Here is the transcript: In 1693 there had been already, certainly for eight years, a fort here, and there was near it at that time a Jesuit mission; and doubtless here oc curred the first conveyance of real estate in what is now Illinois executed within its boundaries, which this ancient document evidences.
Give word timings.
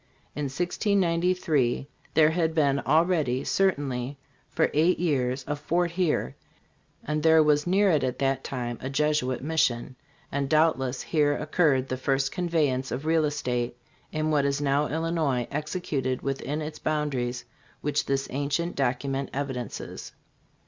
In 0.35 0.45
1693 0.45 1.87
there 2.15 2.31
had 2.31 2.55
been 2.55 2.79
already, 2.79 3.43
certainly 3.43 4.17
for 4.49 4.71
eight 4.73 4.97
years, 4.97 5.43
a 5.47 5.55
fort 5.55 5.91
here, 5.91 6.35
and 7.05 7.21
there 7.21 7.43
was 7.43 7.67
near 7.67 7.91
it 7.91 8.03
at 8.03 8.17
that 8.17 8.43
time 8.43 8.79
a 8.81 8.89
Jesuit 8.89 9.43
mission; 9.43 9.95
and 10.31 10.49
doubtless 10.49 11.03
here 11.03 11.37
oc 11.39 11.55
curred 11.55 11.87
the 11.87 11.97
first 11.97 12.31
conveyance 12.31 12.89
of 12.91 13.05
real 13.05 13.25
estate 13.25 13.77
in 14.11 14.31
what 14.31 14.43
is 14.43 14.59
now 14.59 14.87
Illinois 14.87 15.47
executed 15.51 16.23
within 16.23 16.63
its 16.63 16.79
boundaries, 16.79 17.45
which 17.81 18.07
this 18.07 18.27
ancient 18.31 18.75
document 18.75 19.29
evidences. 19.33 20.13